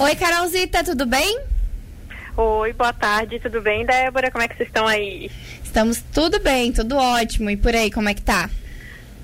[0.00, 1.40] Oi, Carolzita, tudo bem?
[2.36, 4.30] Oi, boa tarde, tudo bem, Débora?
[4.30, 5.28] Como é que vocês estão aí?
[5.62, 7.50] Estamos tudo bem, tudo ótimo.
[7.50, 8.48] E por aí, como é que tá?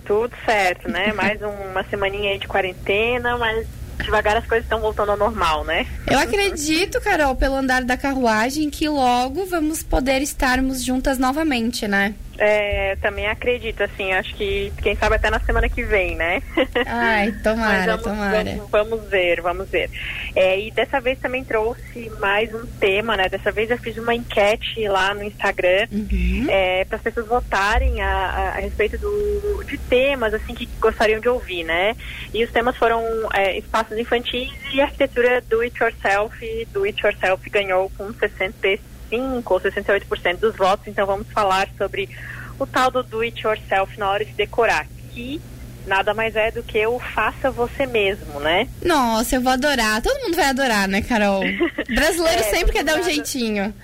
[0.05, 1.13] Tudo certo, né?
[1.15, 3.69] Mais uma semaninha aí de quarentena, mas
[4.03, 5.87] devagar as coisas estão voltando ao normal, né?
[6.11, 12.17] Eu acredito, Carol, pelo andar da carruagem, que logo vamos poder estarmos juntas novamente, né?
[12.39, 16.43] É, também acredito, assim, acho que quem sabe até na semana que vem, né?
[16.87, 18.45] Ai, tomara, vamos, tomara.
[18.45, 19.91] Vamos, vamos, ver, vamos ver.
[20.35, 23.29] É, e dessa vez também trouxe mais um tema, né?
[23.29, 26.47] Dessa vez eu fiz uma enquete lá no Instagram uhum.
[26.49, 31.21] é, para as pessoas votarem a, a, a, respeito do, de temas, assim, que gostariam
[31.21, 31.95] de ouvir, né?
[32.33, 36.35] E os temas foram é, espaços infantis e arquitetura do it yourself.
[36.73, 42.09] Do it yourself ganhou com 60 65% ou 68% dos votos, então vamos falar sobre
[42.59, 45.41] o tal do do it yourself na hora de decorar, que
[45.87, 48.69] nada mais é do que o faça você mesmo, né?
[48.83, 50.01] Nossa, eu vou adorar.
[50.01, 51.43] Todo mundo vai adorar, né, Carol?
[51.95, 53.75] Brasileiro é, sempre quer dar um jeitinho.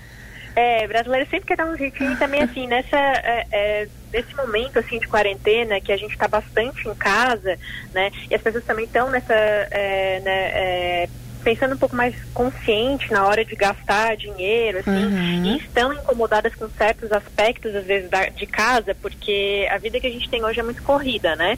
[0.55, 4.79] É, brasileiro sempre quer dar um jeitinho e também assim, nessa é, é, nesse momento
[4.79, 7.57] assim de quarentena que a gente está bastante em casa,
[7.93, 8.11] né?
[8.29, 11.09] E as pessoas também estão nessa é, né, é,
[11.43, 15.45] pensando um pouco mais consciente na hora de gastar dinheiro, assim, uhum.
[15.45, 20.07] e estão incomodadas com certos aspectos, às vezes, da, de casa, porque a vida que
[20.07, 21.57] a gente tem hoje é muito corrida, né?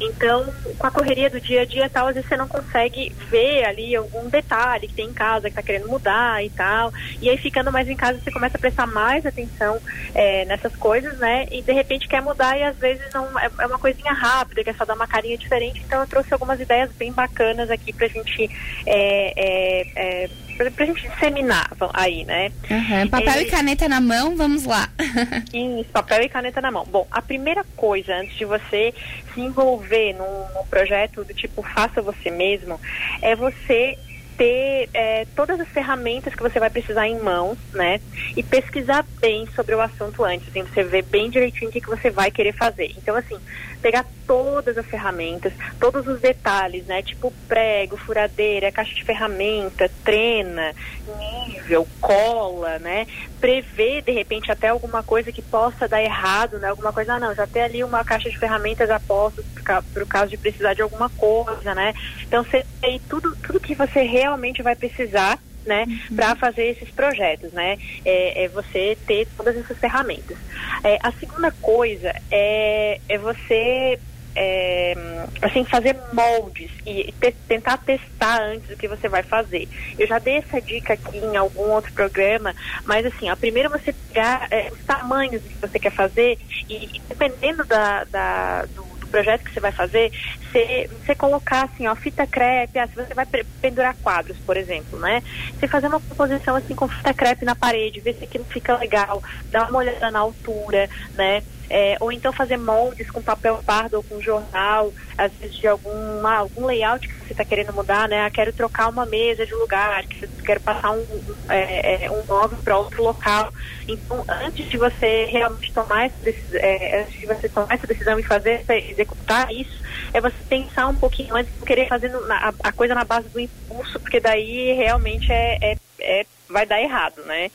[0.00, 0.44] Então,
[0.78, 3.94] com a correria do dia a dia tal, às vezes você não consegue ver ali
[3.94, 6.92] algum detalhe que tem em casa, que está querendo mudar e tal.
[7.20, 9.78] E aí, ficando mais em casa, você começa a prestar mais atenção
[10.14, 11.46] é, nessas coisas, né?
[11.50, 14.74] E de repente quer mudar e às vezes não é, é uma coisinha rápida, quer
[14.74, 15.82] só dar uma carinha diferente.
[15.84, 18.50] Então, eu trouxe algumas ideias bem bacanas aqui pra gente.
[18.86, 22.52] É, é, é pra, pra gente disseminar aí, né?
[22.70, 23.08] Uhum.
[23.08, 23.42] Papel e...
[23.42, 24.88] e caneta na mão, vamos lá.
[25.52, 26.84] Isso, papel e caneta na mão.
[26.84, 28.94] Bom, a primeira coisa, antes de você
[29.32, 32.80] se envolver num, num projeto do tipo faça você mesmo,
[33.20, 33.98] é você
[34.42, 38.00] ter é, todas as ferramentas que você vai precisar em mãos, né?
[38.36, 42.10] E pesquisar bem sobre o assunto antes, assim, você ver bem direitinho o que, você
[42.10, 42.92] vai querer fazer.
[42.96, 43.38] Então, assim,
[43.80, 47.02] pegar todas as ferramentas, todos os detalhes, né?
[47.02, 50.72] Tipo prego, furadeira, caixa de ferramenta, trena,
[51.18, 53.06] nível, cola, né?
[53.40, 56.68] Prever, de repente, até alguma coisa que possa dar errado, né?
[56.68, 60.30] Alguma coisa, ah, não, já tem ali uma caixa de ferramentas apostas para o caso
[60.30, 61.94] de precisar de alguma coisa, né?
[62.22, 64.31] Então, você tem tudo, tudo que você realmente
[64.62, 66.16] vai precisar né, uhum.
[66.16, 67.78] para fazer esses projetos, né?
[68.04, 70.36] É, é, você ter todas essas ferramentas.
[70.82, 73.98] É, a segunda coisa é, é você
[74.34, 74.94] é,
[75.40, 79.68] assim fazer moldes e te, tentar testar antes do que você vai fazer.
[79.98, 82.54] Eu já dei essa dica aqui em algum outro programa,
[82.84, 86.38] mas assim, a primeiro você pegar é, os tamanhos que você quer fazer
[86.68, 90.10] e, e dependendo da, da do, projeto que você vai fazer,
[90.52, 93.26] você, você colocar assim, ó, fita crepe, ah, se você vai
[93.60, 95.22] pendurar quadros, por exemplo, né?
[95.58, 99.22] Você fazer uma composição assim com fita crepe na parede, ver se aquilo fica legal,
[99.50, 101.42] dar uma olhada na altura, né?
[101.74, 105.90] É, ou então fazer moldes com papel pardo ou com jornal, às vezes de algum,
[106.26, 108.26] ah, algum layout que você está querendo mudar, né?
[108.26, 110.04] Ah, quero trocar uma mesa de lugar,
[110.44, 111.02] quero passar um,
[111.48, 113.50] é, é, um móvel para outro local.
[113.88, 118.18] Então, antes de você realmente tomar essa decisão, é, antes de você tomar essa decisão
[118.18, 119.81] e fazer, executar isso,
[120.12, 123.40] é você pensar um pouquinho antes de querer fazer a, a, coisa na base do
[123.40, 127.50] impulso, porque daí realmente é, é, é vai dar errado, né?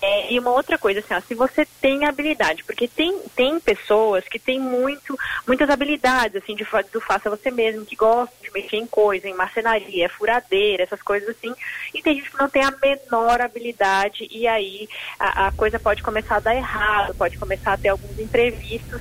[0.00, 4.24] É, e uma outra coisa, assim, ó, se você tem habilidade, porque tem, tem pessoas
[4.24, 8.76] que têm muito, muitas habilidades, assim, de, do faça você mesmo, que gostam de mexer
[8.76, 11.54] em coisa, em marcenaria, furadeira, essas coisas assim,
[11.94, 14.88] e tem gente que não tem a menor habilidade, e aí
[15.18, 19.00] a, a coisa pode começar a dar errado, pode começar a ter alguns imprevistos,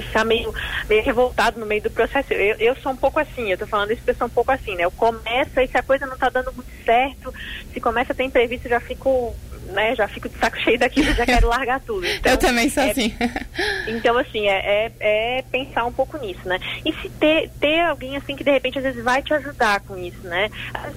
[0.00, 0.52] você ficar meio,
[0.88, 2.32] meio revoltado no meio do processo.
[2.32, 4.52] Eu, eu sou um pouco assim, eu tô falando isso porque eu sou um pouco
[4.52, 4.84] assim, né?
[4.84, 7.32] Eu começo, aí se a coisa não tá dando muito certo,
[7.72, 9.34] se começa a ter imprevisto, eu já fico
[9.72, 12.06] né, já fico de saco cheio daquilo, já quero largar tudo.
[12.06, 13.14] Então, eu também sou é, assim.
[13.88, 16.58] Então, assim, é, é, é, pensar um pouco nisso, né?
[16.84, 19.96] E se ter, ter alguém, assim, que de repente às vezes vai te ajudar com
[19.96, 20.50] isso, né?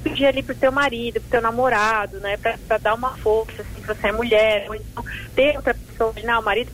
[0.04, 2.38] Pedir ali pro teu marido, pro teu namorado, né?
[2.38, 4.66] Pra, pra dar uma força, assim, se você é mulher.
[4.68, 5.04] Ou então
[5.36, 6.72] ter outra pessoa, não, o marido,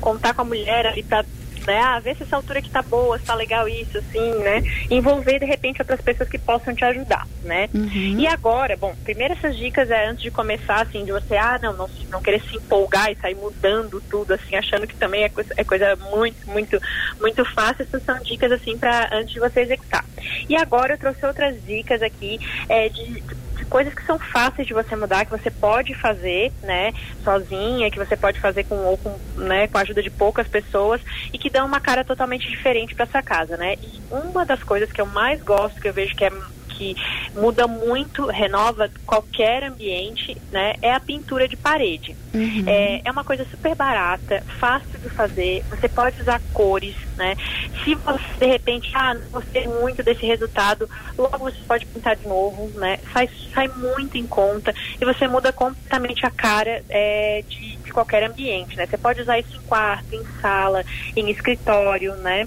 [0.00, 1.24] contar com a mulher ali pra
[1.66, 1.80] né?
[1.80, 4.62] Ah, ver se essa altura aqui tá boa, se tá legal isso, assim, né?
[4.90, 7.68] Envolver, de repente, outras pessoas que possam te ajudar, né?
[7.74, 8.18] Uhum.
[8.18, 11.72] E agora, bom, primeiro essas dicas é antes de começar, assim, de você, ah, não,
[11.72, 15.52] não, não querer se empolgar e sair mudando tudo, assim, achando que também é coisa,
[15.56, 16.80] é coisa muito, muito,
[17.20, 17.82] muito fácil.
[17.82, 20.04] Essas são dicas, assim, para antes de você executar.
[20.48, 22.38] E agora eu trouxe outras dicas aqui
[22.68, 23.22] é, de
[23.68, 26.92] coisas que são fáceis de você mudar, que você pode fazer, né,
[27.22, 31.00] sozinha, que você pode fazer com ou com, né, com a ajuda de poucas pessoas
[31.32, 33.74] e que dão uma cara totalmente diferente para sua casa, né?
[33.74, 36.30] E uma das coisas que eu mais gosto, que eu vejo que é
[36.76, 36.96] que
[37.34, 40.74] muda muito, renova qualquer ambiente, né?
[40.82, 42.16] É a pintura de parede.
[42.34, 42.64] Uhum.
[42.66, 45.64] É, é uma coisa super barata, fácil de fazer.
[45.70, 47.34] Você pode usar cores, né?
[47.82, 52.26] Se você de repente, ah, não gostei muito desse resultado, logo você pode pintar de
[52.28, 52.98] novo, né?
[53.12, 58.24] Sai, sai muito em conta e você muda completamente a cara é, de, de qualquer
[58.24, 58.86] ambiente, né?
[58.86, 60.84] Você pode usar isso em quarto, em sala,
[61.16, 62.46] em escritório, né?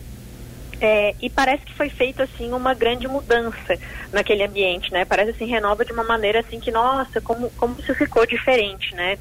[0.82, 3.78] É, e parece que foi feito assim uma grande mudança
[4.14, 5.04] naquele ambiente, né?
[5.04, 9.18] Parece assim renova de uma maneira assim que nossa, como como isso ficou diferente, né?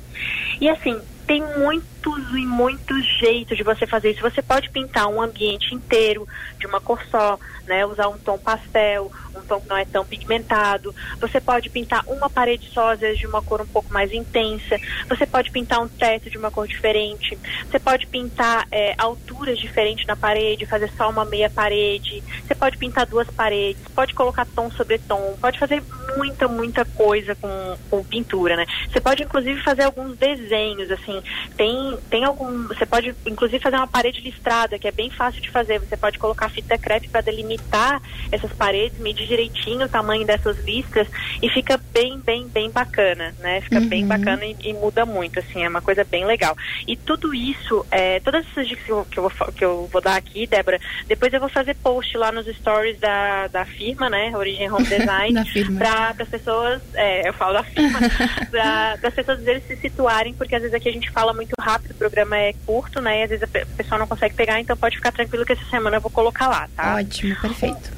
[0.60, 4.22] E assim tem muitos e muitos jeitos de você fazer isso.
[4.22, 6.26] Você pode pintar um ambiente inteiro
[6.58, 7.84] de uma cor só, né?
[7.84, 10.94] Usar um tom pastel, um tom que não é tão pigmentado.
[11.20, 14.78] Você pode pintar uma parede só, às vezes de uma cor um pouco mais intensa.
[15.08, 17.38] Você pode pintar um teto de uma cor diferente.
[17.68, 22.22] Você pode pintar é, alturas diferentes na parede, fazer só uma meia parede.
[22.46, 23.82] Você pode pintar duas paredes.
[23.94, 25.36] Pode colocar tom sobre tom.
[25.40, 25.82] Pode fazer
[26.16, 28.66] muita, muita coisa com, com pintura, né?
[28.90, 31.22] Você pode inclusive fazer alguns desenhos, assim.
[31.56, 32.66] Tem, tem algum.
[32.68, 35.78] Você pode inclusive fazer uma parede listrada, que é bem fácil de fazer.
[35.78, 38.00] Você pode colocar fita crepe para delimitar
[38.32, 41.06] essas paredes, medir direitinho o tamanho dessas listras
[41.42, 43.60] e fica bem, bem, bem bacana, né?
[43.60, 43.88] Fica uhum.
[43.88, 46.56] bem bacana e, e, muda muito, assim, é uma coisa bem legal.
[46.86, 50.00] E tudo isso, é, todas essas dicas que eu, que eu, vou, que eu vou
[50.00, 54.36] dar aqui, Débora, depois eu vou fazer post lá nos stories da, da firma, né?
[54.36, 55.38] Origem Home Design,
[55.76, 57.98] para as pessoas, é, eu falo da firma,
[58.50, 61.92] para as pessoas eles se situarem, porque às vezes aqui a gente fala muito rápido,
[61.92, 63.20] o programa é curto, né?
[63.20, 65.96] E às vezes a pessoa não consegue pegar, então pode ficar tranquilo que essa semana
[65.96, 66.96] eu vou colocar lá, tá?
[66.96, 67.97] Ótimo, perfeito.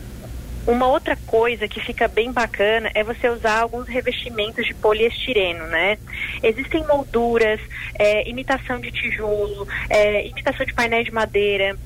[0.70, 5.98] Uma outra coisa que fica bem bacana é você usar alguns revestimentos de poliestireno, né?
[6.40, 7.60] Existem molduras,
[7.98, 11.76] é, imitação de tijolo, é, imitação de painéis de madeira,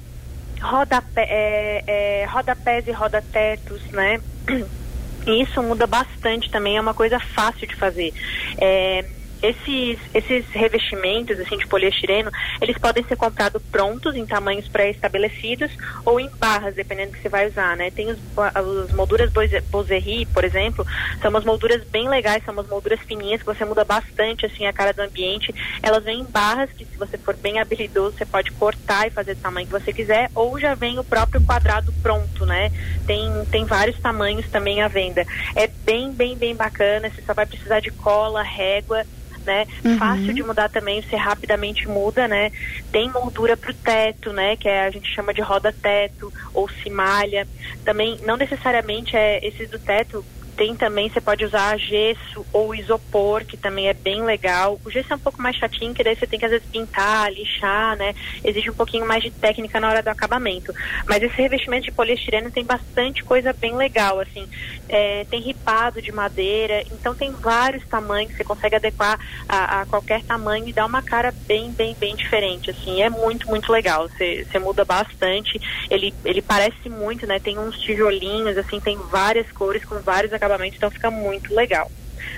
[0.61, 4.21] rodapé, é, é, rodapés e rodatetos, né?
[5.27, 8.13] E isso muda bastante também, é uma coisa fácil de fazer.
[8.59, 9.03] É,
[9.45, 12.31] esses, esses revestimentos assim de poliestireno,
[12.63, 15.71] eles podem ser comprados prontos em tamanhos pré-estabelecidos
[16.05, 17.91] ou em barras, dependendo do que você vai usar, né?
[17.91, 18.19] Tem os,
[18.55, 19.31] as molduras
[19.71, 20.87] Boserri, por exemplo,
[21.21, 24.73] são umas molduras bem legais, são umas molduras fininhas que você muda bastante assim a
[24.73, 25.55] cara do ambiente.
[25.83, 29.35] Elas vêm em barras que se você for bem habilidoso, você pode cortar e fazer
[29.35, 32.73] do tamanho que você quiser, ou já vem o próprio quadrado pronto, né?
[33.07, 35.27] Tem, tem vários tamanhos também à venda.
[35.55, 39.05] É bem, bem, bem bacana, você só vai precisar de cola, régua
[39.45, 39.67] né?
[39.85, 39.99] Uhum.
[39.99, 42.51] Fácil de mudar também, você rapidamente muda, né?
[42.91, 44.57] Tem moldura para o teto, né?
[44.57, 47.47] Que é, a gente chama de roda-teto ou cimalha.
[47.85, 50.25] Também, não necessariamente é esses do teto,
[50.55, 54.81] tem também, você pode usar gesso ou isopor, que também é bem legal.
[54.85, 57.31] O gesso é um pouco mais chatinho, que daí você tem que às vezes pintar,
[57.33, 58.15] lixar, né?
[58.43, 60.73] Exige um pouquinho mais de técnica na hora do acabamento.
[61.07, 64.49] Mas esse revestimento de poliestireno tem bastante coisa bem legal, assim.
[64.89, 69.19] É, tem ripado de madeira, então tem vários tamanhos, você consegue adequar
[69.49, 73.03] a, a, qualquer tamanho e dar uma cara bem, bem, bem diferente, assim.
[73.03, 74.09] É muito, muito legal.
[74.09, 75.61] Você, você muda bastante.
[75.91, 77.39] Ele, ele parece muito, né?
[77.39, 81.91] Tem uns tijolinhos, assim, tem várias cores com vários acabamentos acabamento, então fica muito legal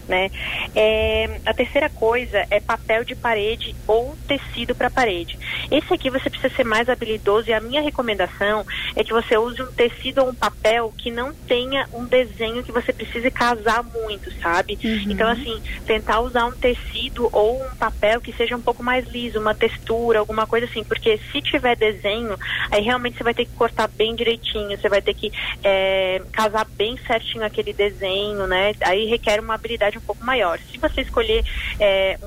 [0.08, 0.30] né?
[0.74, 5.38] É, a terceira coisa é papel de parede ou tecido para parede.
[5.70, 9.62] Esse aqui você precisa ser mais habilidoso e a minha recomendação é que você use
[9.62, 14.30] um tecido ou um papel que não tenha um desenho que você precise casar muito,
[14.40, 14.78] sabe?
[14.82, 15.04] Uhum.
[15.10, 19.40] Então, assim, tentar usar um tecido ou um papel que seja um pouco mais liso,
[19.40, 22.36] uma textura, alguma coisa assim, porque se tiver desenho,
[22.70, 25.32] aí realmente você vai ter que cortar bem direitinho, você vai ter que
[25.62, 28.74] é, casar bem certinho aquele desenho, né?
[28.80, 30.58] Aí requer uma habilidade um pouco maior.
[30.70, 31.44] Se você escolher
[31.80, 32.18] é,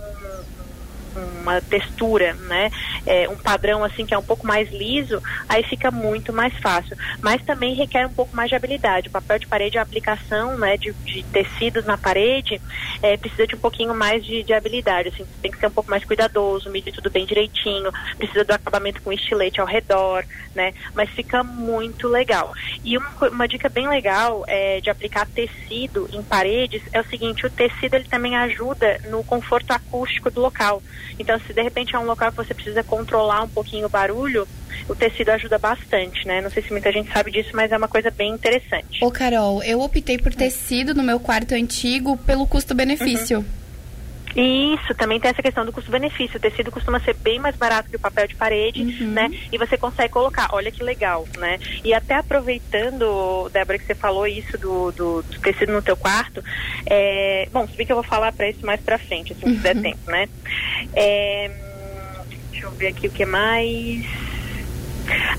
[1.41, 2.71] uma textura, né,
[3.05, 6.95] é, um padrão assim que é um pouco mais liso, aí fica muito mais fácil.
[7.21, 9.07] Mas também requer um pouco mais de habilidade.
[9.07, 12.61] O papel de parede, a aplicação, né, de, de tecidos na parede,
[13.01, 15.09] é, precisa de um pouquinho mais de, de habilidade.
[15.09, 19.01] Assim, tem que ser um pouco mais cuidadoso, medir tudo bem direitinho, precisa do acabamento
[19.01, 22.53] com estilete ao redor, né, mas fica muito legal.
[22.83, 27.45] E uma, uma dica bem legal é, de aplicar tecido em paredes é o seguinte:
[27.45, 30.81] o tecido ele também ajuda no conforto acústico do local.
[31.17, 34.47] Então, se de repente é um local que você precisa controlar um pouquinho o barulho,
[34.87, 36.41] o tecido ajuda bastante, né?
[36.41, 39.03] Não sei se muita gente sabe disso, mas é uma coisa bem interessante.
[39.03, 43.39] Ô, Carol, eu optei por tecido no meu quarto antigo pelo custo-benefício.
[43.39, 43.68] Uhum.
[44.35, 46.37] Isso, também tem essa questão do custo-benefício.
[46.37, 49.11] O tecido costuma ser bem mais barato que o papel de parede, uhum.
[49.11, 49.31] né?
[49.51, 51.59] E você consegue colocar, olha que legal, né?
[51.83, 56.43] E até aproveitando, Débora, que você falou isso do, do, do tecido no teu quarto,
[56.85, 59.61] é, bom, se bem que eu vou falar para isso mais para frente, assim, se
[59.61, 59.81] der uhum.
[59.81, 60.29] tempo, né?
[60.93, 61.51] É,
[62.51, 64.28] deixa eu ver aqui o que mais.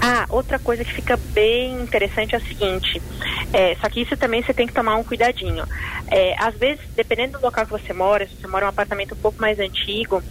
[0.00, 3.00] Ah, outra coisa que fica bem interessante é o seguinte,
[3.52, 5.64] é, só que isso também você tem que tomar um cuidadinho.
[6.10, 9.14] É, às vezes, dependendo do local que você mora, se você mora em um apartamento
[9.14, 10.22] um pouco mais antigo,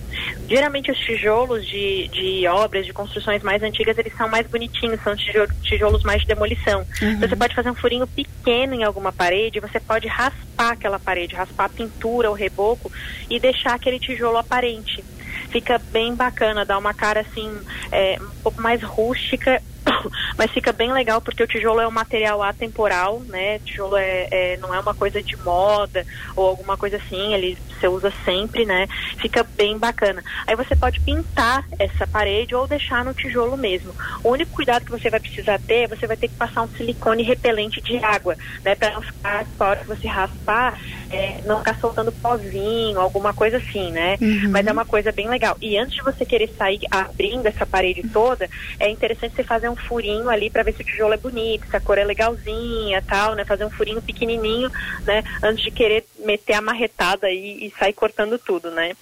[0.48, 5.16] geralmente os tijolos de, de obras, de construções mais antigas, eles são mais bonitinhos, são
[5.16, 6.86] tijolos, tijolos mais de demolição.
[7.02, 7.12] Uhum.
[7.12, 11.36] Então, você pode fazer um furinho pequeno em alguma parede, você pode raspar aquela parede,
[11.36, 12.92] raspar a pintura, o reboco
[13.30, 15.04] e deixar aquele tijolo aparente
[15.52, 19.62] fica bem bacana, dá uma cara assim é, um pouco mais rústica
[20.38, 23.58] mas fica bem legal porque o tijolo é um material atemporal, né?
[23.58, 26.06] O tijolo é, é, não é uma coisa de moda
[26.36, 28.88] ou alguma coisa assim, ele você usa sempre, né?
[29.18, 30.24] Fica bem bacana.
[30.46, 33.94] Aí você pode pintar essa parede ou deixar no tijolo mesmo.
[34.24, 37.24] O único cuidado que você vai precisar ter, você vai ter que passar um silicone
[37.24, 38.76] repelente de água, né?
[38.76, 40.78] Para não ficar, na hora que você raspar,
[41.10, 44.18] é, não ficar soltando pozinho, alguma coisa assim, né?
[44.22, 44.50] Uhum.
[44.52, 45.58] Mas é uma coisa bem legal.
[45.62, 49.76] E antes de você querer sair abrindo essa parede toda, é interessante você fazer um
[49.76, 53.36] furinho ali para ver se o tijolo é bonito, se a cor é legalzinha, tal,
[53.36, 53.46] né?
[53.46, 54.72] Fazer um furinho pequenininho,
[55.06, 55.24] né?
[55.44, 58.96] Antes de querer meter a marretada aí e sair cortando tudo, né?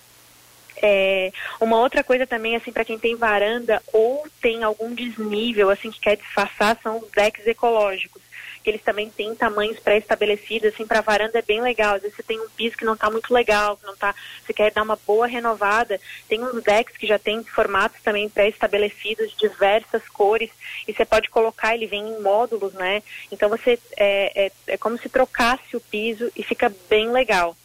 [0.82, 5.90] É, uma outra coisa também, assim, para quem tem varanda ou tem algum desnível, assim,
[5.90, 8.27] que quer disfarçar, são os decks ecológicos
[8.68, 11.96] que eles também têm tamanhos pré-estabelecidos, assim, para varanda é bem legal.
[11.96, 14.14] Às vezes você tem um piso que não está muito legal, que não tá,
[14.46, 16.02] você quer dar uma boa renovada.
[16.28, 20.50] Tem uns decks que já tem formatos também pré-estabelecidos, diversas cores,
[20.86, 23.02] e você pode colocar, ele vem em módulos, né?
[23.32, 27.56] Então você é, é, é como se trocasse o piso e fica bem legal.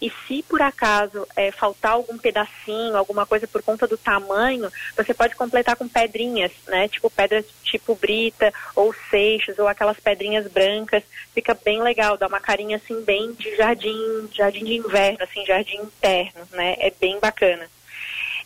[0.00, 5.12] E se por acaso é, faltar algum pedacinho, alguma coisa por conta do tamanho, você
[5.12, 6.88] pode completar com pedrinhas, né?
[6.88, 11.02] Tipo pedras tipo brita ou seixos ou aquelas pedrinhas brancas.
[11.34, 15.78] Fica bem legal, dá uma carinha assim bem de jardim, jardim de inverno, assim, jardim
[15.78, 16.76] interno, né?
[16.78, 17.68] É bem bacana.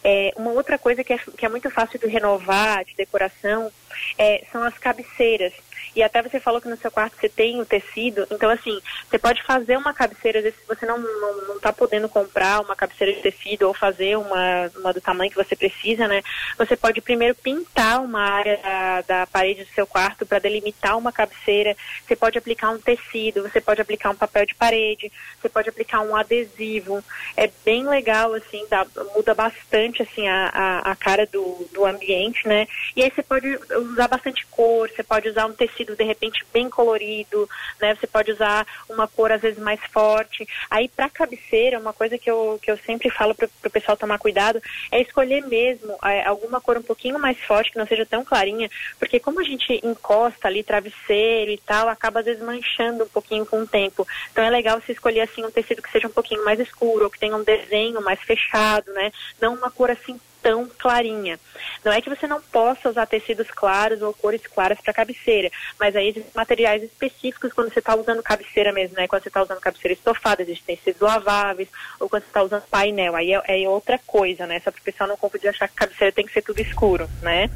[0.06, 3.72] É, uma outra coisa que é, que é muito fácil de renovar, de decoração,
[4.18, 5.54] é, são as cabeceiras.
[5.94, 9.18] E até você falou que no seu quarto você tem o tecido, então assim, você
[9.18, 12.74] pode fazer uma cabeceira, às vezes se você não, não, não tá podendo comprar uma
[12.74, 16.22] cabeceira de tecido ou fazer uma, uma do tamanho que você precisa, né?
[16.58, 21.12] Você pode primeiro pintar uma área da, da parede do seu quarto para delimitar uma
[21.12, 25.68] cabeceira, você pode aplicar um tecido, você pode aplicar um papel de parede, você pode
[25.68, 27.02] aplicar um adesivo.
[27.36, 32.46] É bem legal, assim, dá, muda bastante assim a, a, a cara do, do ambiente,
[32.46, 32.66] né?
[32.96, 33.58] E aí você pode
[33.92, 37.48] usar bastante cor, você pode usar um tecido tecido de repente bem colorido,
[37.80, 37.94] né?
[37.94, 40.48] Você pode usar uma cor às vezes mais forte.
[40.70, 44.18] Aí para cabeceira, uma coisa que eu, que eu sempre falo para o pessoal tomar
[44.18, 44.60] cuidado
[44.90, 48.70] é escolher mesmo é, alguma cor um pouquinho mais forte, que não seja tão clarinha,
[48.98, 53.44] porque como a gente encosta ali travesseiro e tal, acaba às vezes manchando um pouquinho
[53.44, 54.06] com o tempo.
[54.32, 57.10] Então é legal você escolher assim um tecido que seja um pouquinho mais escuro, ou
[57.10, 59.12] que tenha um desenho mais fechado, né?
[59.40, 61.40] Não uma cor assim tão clarinha.
[61.82, 65.96] Não é que você não possa usar tecidos claros ou cores claras para cabeceira, mas
[65.96, 69.08] aí existem materiais específicos quando você está usando cabeceira mesmo, né?
[69.08, 73.16] Quando você está usando cabeceira estofada, existem tecidos laváveis, ou quando você está usando painel,
[73.16, 74.60] aí é, é, outra coisa, né?
[74.60, 77.48] Só para o pessoal não confundir achar que cabeceira tem que ser tudo escuro, né?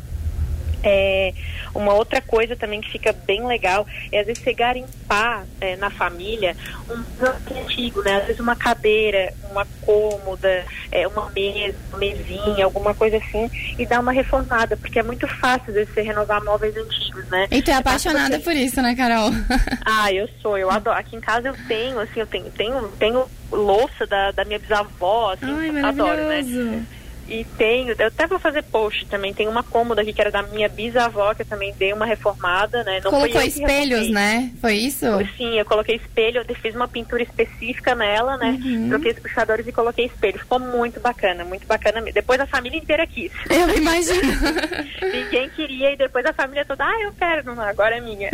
[0.83, 1.33] É,
[1.75, 5.91] uma outra coisa também que fica bem legal é às vezes você garimpar é, na
[5.91, 6.57] família
[6.89, 8.17] um antigo, né?
[8.17, 13.87] Às vezes uma cadeira, uma cômoda, é, uma mesa, uma mesinha, alguma coisa assim, e
[13.87, 17.47] dar uma reformada, porque é muito fácil às vezes você renovar móveis antigos, né?
[17.51, 19.31] E tu é apaixonada por isso, né, Carol?
[19.85, 20.99] ah, eu sou, eu adoro.
[20.99, 25.33] Aqui em casa eu tenho, assim, eu tenho, tenho, tenho louça da, da minha bisavó,
[25.33, 26.87] assim, Ai, adoro, né?
[27.29, 30.43] E tenho, eu até vou fazer post também, tem uma cômoda aqui que era da
[30.43, 33.01] minha bisavó, que eu também dei uma reformada, né?
[33.05, 34.51] Não Colocou espelhos, né?
[34.61, 35.05] Foi isso?
[35.37, 38.59] Sim, eu coloquei espelho, eu fiz uma pintura específica nela, né?
[38.65, 38.89] Uhum.
[38.89, 40.39] Troquei os puxadores e coloquei espelho.
[40.39, 42.15] Ficou muito bacana, muito bacana mesmo.
[42.15, 43.31] Depois a família inteira quis.
[43.51, 44.23] Eu imagino.
[45.13, 48.31] Ninguém queria e depois a família toda, ah, eu quero, não, agora é minha.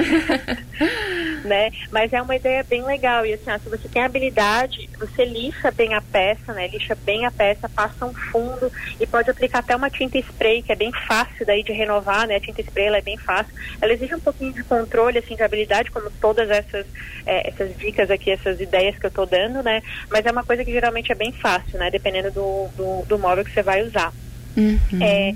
[1.44, 1.70] né?
[1.90, 3.26] Mas é uma ideia bem legal.
[3.26, 6.68] E assim, ó, se você tem habilidade, você lixa bem a peça, né?
[6.68, 8.70] Lixa bem a peça, passa um fundo
[9.00, 12.37] e pode aplicar até uma tinta spray, que é bem fácil daí de renovar, né?
[12.37, 13.53] A tinta spray ela é bem fácil.
[13.81, 16.87] Ela exige um pouquinho de controle, assim, de habilidade, como todas essas,
[17.26, 19.83] é, essas dicas aqui, essas ideias que eu estou dando, né?
[20.11, 21.91] Mas é uma coisa que geralmente é bem fácil, né?
[21.91, 24.12] Dependendo do, do, do móvel que você vai usar.
[24.57, 25.03] Uhum.
[25.03, 25.35] É,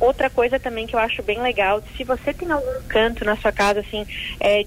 [0.00, 3.52] outra coisa também que eu acho bem legal, se você tem algum canto na sua
[3.52, 4.06] casa, assim,
[4.40, 4.64] é,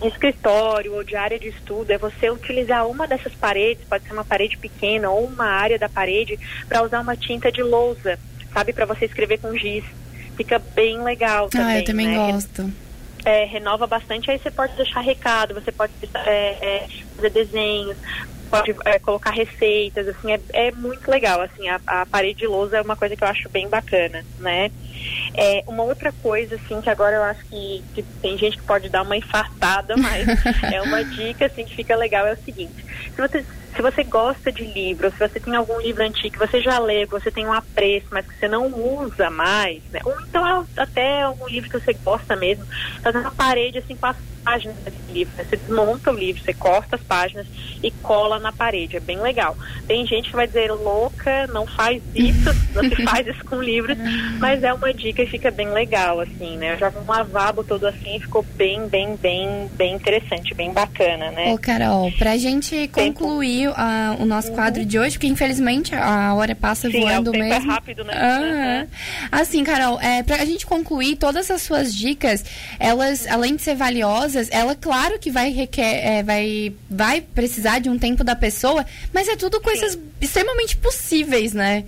[0.00, 4.12] de escritório ou de área de estudo é você utilizar uma dessas paredes, pode ser
[4.12, 6.38] uma parede pequena ou uma área da parede,
[6.68, 8.18] para usar uma tinta de lousa,
[8.52, 8.72] sabe?
[8.72, 9.84] Para você escrever com giz.
[10.36, 11.66] Fica bem legal também.
[11.66, 12.32] Ah, eu também né?
[12.32, 12.70] gosto.
[13.24, 17.96] É, renova bastante, aí você pode deixar recado, você pode é, é, fazer desenhos.
[18.46, 22.78] Pode é, colocar receitas, assim, é, é muito legal, assim, a, a, parede de lousa
[22.78, 24.70] é uma coisa que eu acho bem bacana, né?
[25.34, 28.88] É, uma outra coisa, assim, que agora eu acho que, que tem gente que pode
[28.88, 30.26] dar uma infartada, mas
[30.72, 32.84] é uma dica, assim, que fica legal, é o seguinte,
[33.14, 36.60] se você, se você gosta de livro, se você tem algum livro antigo que você
[36.60, 40.00] já lê, que você tem um apreço, mas que você não usa mais, né?
[40.04, 42.64] Ou então até algum livro que você gosta mesmo,
[43.02, 45.34] fazer uma parede, assim, com as páginas desse livro.
[45.36, 45.44] Né?
[45.44, 47.48] Você desmonta o livro, você corta as páginas
[47.82, 48.96] e cola na parede.
[48.96, 49.56] É bem legal.
[49.88, 53.98] Tem gente que vai dizer louca, não faz isso, não se faz isso com livros,
[54.38, 56.74] mas é uma dica e fica bem legal, assim, né?
[56.74, 60.72] Eu já vi um lavabo todo assim e ficou bem, bem, bem, bem interessante, bem
[60.72, 61.52] bacana, né?
[61.52, 63.74] Ô, Carol, pra gente concluir uh,
[64.20, 64.86] o nosso quadro uhum.
[64.86, 67.70] de hoje, porque infelizmente a hora passa Sim, voando é, o tempo mesmo.
[67.70, 68.14] É rápido, né?
[68.14, 68.88] Uhum.
[69.32, 72.44] Assim, Carol, é, pra gente concluir, todas as suas dicas,
[72.78, 77.78] elas, além de ser valiosas, coisas, ela claro que vai requer, é, vai, vai precisar
[77.78, 80.02] de um tempo da pessoa, mas é tudo coisas Sim.
[80.20, 81.84] extremamente possíveis, né?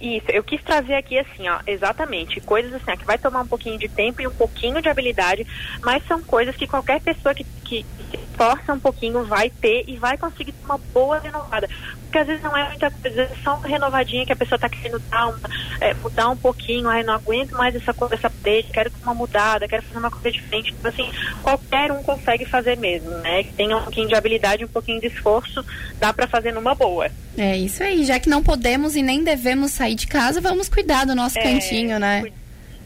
[0.00, 3.46] Isso, eu quis trazer aqui assim, ó, exatamente, coisas assim, ó, que vai tomar um
[3.46, 5.46] pouquinho de tempo e um pouquinho de habilidade,
[5.82, 9.96] mas são coisas que qualquer pessoa que, que se esforça um pouquinho vai ter e
[9.96, 11.68] vai conseguir uma boa renovada.
[12.02, 14.68] Porque às vezes não é muita coisa, é só uma renovadinha que a pessoa está
[14.68, 15.50] querendo dar uma,
[15.80, 19.68] é, mudar um pouquinho, aí não aguento mais essa coisa, essa update, quero uma mudada,
[19.68, 20.74] quero fazer uma coisa diferente.
[20.78, 21.10] Então, assim,
[21.42, 23.42] qualquer um consegue fazer mesmo, né?
[23.42, 25.62] Que tenha um pouquinho de habilidade, um pouquinho de esforço,
[25.98, 27.10] dá para fazer numa boa.
[27.36, 31.04] É isso aí, já que não podemos e nem devemos sair de casa, vamos cuidar
[31.04, 32.24] do nosso é, cantinho, né?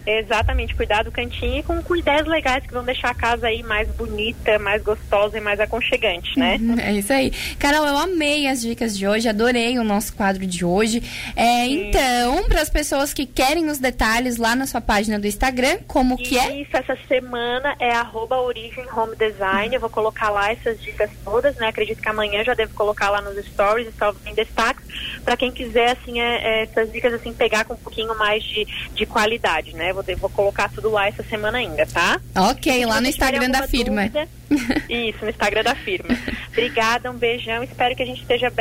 [0.06, 3.88] Exatamente, cuidar do cantinho e com, ideias legais que vão deixar a casa aí mais
[3.90, 6.58] bonita, mais gostosa e mais aconchegante, né?
[6.60, 7.30] Uhum, é isso aí.
[7.58, 11.02] Carol, eu amei as dicas de hoje, adorei o nosso quadro de hoje.
[11.36, 15.78] É, então, para as pessoas que querem os detalhes lá na sua página do Instagram,
[15.86, 16.62] como isso, que é?
[16.62, 19.74] Isso, essa semana é arroba Origem Home Design.
[19.74, 21.68] Eu vou colocar lá essas dicas todas, né?
[21.68, 24.80] Acredito que amanhã já devo colocar lá nos stories, só em destaque,
[25.24, 28.66] para quem quiser, assim, é, é, essas dicas, assim, pegar com um pouquinho mais de,
[28.94, 29.91] de qualidade, né?
[29.92, 32.20] Vou, vou colocar tudo lá essa semana ainda, tá?
[32.36, 34.02] Ok, lá no Instagram da firma.
[34.02, 34.28] Dúvida,
[34.88, 36.08] isso, no Instagram da firma.
[36.50, 37.62] Obrigada, um beijão.
[37.62, 38.52] Espero que a gente esteja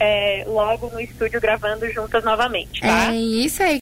[0.00, 3.12] é, logo no estúdio gravando juntas novamente, tá?
[3.12, 3.74] É isso aí.